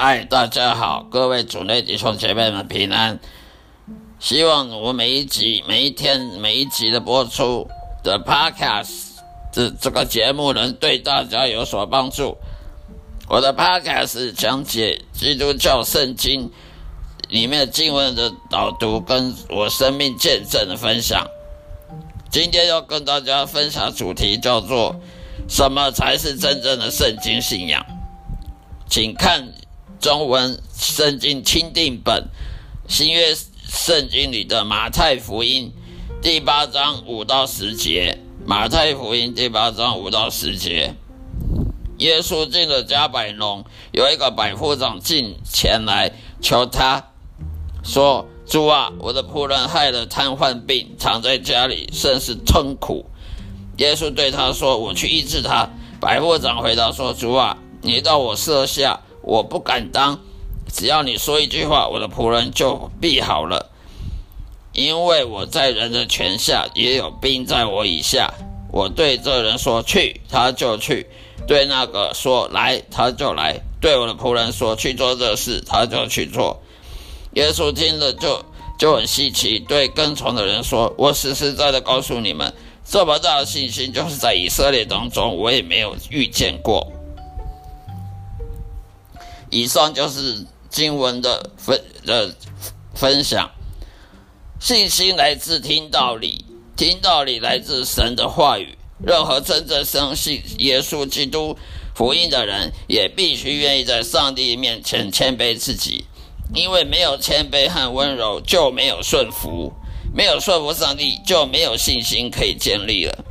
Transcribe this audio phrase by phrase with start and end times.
[0.00, 3.18] 嗨，大家好，各位主内弟兄姐妹们平安。
[4.20, 7.66] 希望我每一集、每一天、每一集的播出
[8.04, 9.18] 的 Podcast
[9.52, 12.36] 这这个节目能对大家有所帮助。
[13.28, 16.48] 我的 Podcast 讲解基督教圣经
[17.28, 21.26] 里面经文的导读，跟我生命见证的分享。
[22.30, 24.94] 今天要跟大家分享主题叫做
[25.50, 27.84] “什么才是真正的圣经信仰”，
[28.88, 29.52] 请看。
[30.00, 32.28] 中文圣经钦定本
[32.86, 33.34] 新约
[33.68, 35.72] 圣经里的马太福音
[36.22, 40.94] 第八章五到十节，马太福音第八章五到十节，
[41.98, 47.10] 耶稣进了加百农，有一个百夫长进前来求他
[47.82, 53.06] 说：“主啊，我的仆人害了瘫痪病，躺在家里，甚是痛苦。”
[53.78, 55.68] 耶稣对他说：“我去医治他。”
[56.00, 60.18] 百夫长回答说：“主啊，你到我舍下。”我不敢当，
[60.72, 63.70] 只要你说一句话，我的仆人就必好了。
[64.72, 68.32] 因为我在人的权下，也有兵在我以下。
[68.72, 71.04] 我对这人说去，他就去；
[71.46, 76.58] 对那个说来，他就来；对我的仆人说去做这事，他就去做。
[77.34, 78.42] 耶稣听了就
[78.78, 82.50] 就很稀奇，对跟从的人说：“我实实在在告诉你们，
[82.82, 86.90] 这么大的信心，就是在以色列当中，我也没有遇见过。”
[89.50, 92.34] 以上就是经文的分的
[92.94, 93.50] 分享。
[94.60, 96.44] 信心来自听道理，
[96.76, 98.76] 听道理来自神的话语。
[99.00, 101.56] 任何真正相信耶稣基督
[101.94, 106.04] 福音的人，也必须愿意在上帝面前谦卑自己。
[106.54, 109.72] 因为没有谦卑和温柔，就没有顺服；
[110.12, 113.24] 没有顺服上帝，就没有信心可以建立了。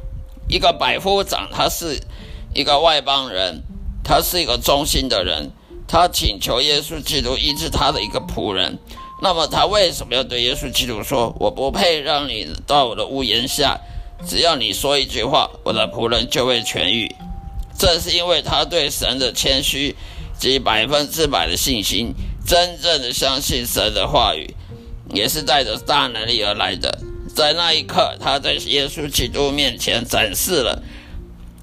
[0.47, 1.99] 一个百夫长，他是
[2.53, 3.63] 一个外邦人，
[4.03, 5.51] 他是一个忠心的人。
[5.87, 8.77] 他请求耶稣基督医治他的一个仆人，
[9.21, 13.79] 那么他为什么要对耶稣基督说：“我不配让你到我的屋檐下，
[14.27, 17.09] 只要你说一句话，我的仆人就会痊愈。”
[17.79, 19.95] 正是因为他对神的谦虚
[20.39, 22.13] 及百分之百的信心，
[22.45, 24.55] 真正的相信神的话语，
[25.13, 26.99] 也是带着大能力而来的。
[27.35, 30.81] 在那一刻，他在耶稣基督面前展示了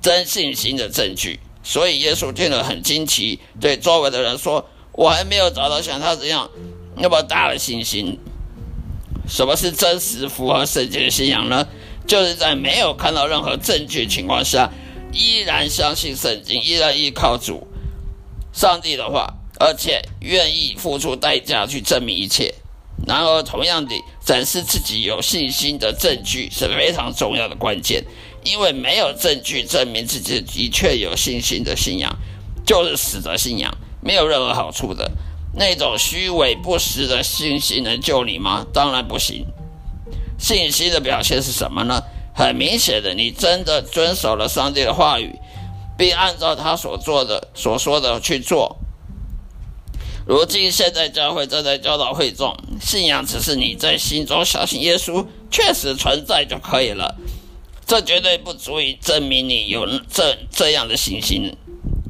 [0.01, 1.41] 真信心的证据。
[1.65, 6.51] 所以耶稣听了很惊奇，对周围的人说：“我还没有找到像他这样
[6.97, 8.19] 那么大的信心。
[9.27, 11.67] 什么是真实符合圣经的信仰呢？
[12.07, 14.71] 就是在没有看到任何证据情况下，
[15.11, 17.67] 依然相信圣经，依然依靠主、
[18.53, 22.55] 上帝的话，而且愿意付出代价去证明一切。
[23.07, 28.05] 然而，同样的，展示自己有信心的证据是非常重要的关键。”
[28.45, 32.15] 因为没有证据证明自己的确有信心的信仰，
[32.67, 35.11] 就是死的信仰，没有任何好处的。
[35.57, 38.67] 那种虚伪不实的信心能救你吗？
[38.73, 39.47] 当然不行。
[40.39, 42.03] 信心的表现是什么呢？
[42.35, 45.39] 很明显的，你真的遵守了上帝的话语，
[45.97, 48.77] 并按照他所做的、所说的去做。
[50.27, 57.15] 如今，现在教会正在教导会众，信仰只是你在心中相信耶稣确实存在就可以了。
[57.87, 61.57] 这绝对不足以证明你有这这样的信心，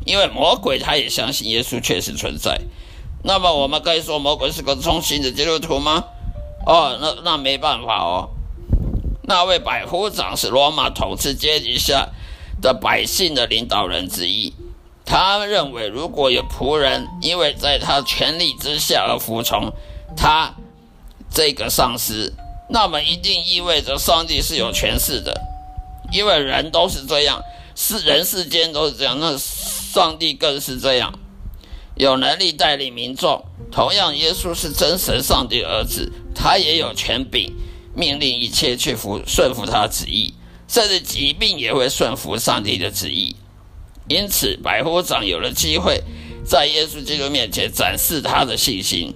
[0.07, 2.61] 因为魔鬼他也相信耶稣确实存在。
[3.25, 6.05] 那么，我们可以说魔鬼是个忠心的基督徒吗？
[6.67, 8.29] 哦，那那没办法哦。
[9.23, 12.11] 那位百夫长是罗马统治阶级下
[12.61, 14.53] 的百姓的领导人之一。
[15.07, 19.73] 他认为，如果有仆人因为在他权力之下而服从
[20.17, 20.55] 他
[21.31, 22.33] 这个上司，
[22.71, 25.41] 那么一定意味着上帝是有权势的。
[26.15, 27.43] 因为人都是这样，
[27.75, 31.13] 是人世间都是这样，那上帝更是这样，
[31.97, 33.45] 有能力带领民众。
[33.73, 37.53] 同样，耶稣是真神上帝儿子，他也有权柄
[37.93, 40.33] 命令一切去服顺服他旨意，
[40.69, 43.35] 甚至疾病也会顺服上帝的旨意。
[44.07, 46.01] 因此，百夫长有了机会
[46.45, 49.13] 在耶稣基督面前展示他的信心。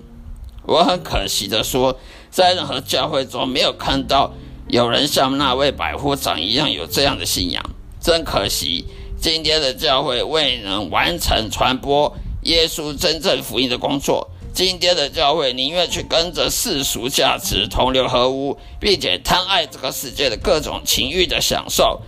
[0.64, 1.98] 我很可惜的说，
[2.30, 4.34] 在任何教会中没有看到
[4.68, 7.64] 有人像那位百夫长一样有这样的信仰，
[8.02, 8.84] 真可惜。
[9.18, 14.28] 今天的教会未能完成传播耶稣真正福音的工作。
[14.52, 22.02] 今天的教会宁愿去跟着世俗价值同流合污，并且贪爱这个世界的各种情欲的享受。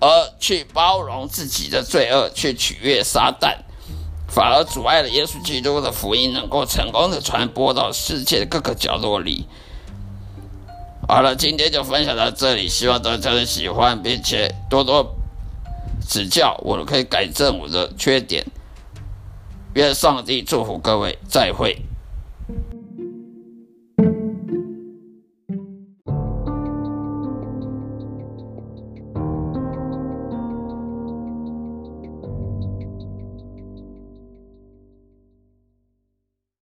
[0.00, 0.08] 而
[0.38, 3.56] 去包容自己的罪恶，去取悦撒旦，
[4.28, 9.46] 反而阻碍了耶稣基督的福音能够成功的传播到世界的各个角落里。
[11.06, 15.14] 好了，今天就分享到这里，希望大家的喜欢，并且多多
[16.08, 18.44] 指教，我可以改正我的缺点。
[19.74, 21.76] 愿上帝祝福各位，再会。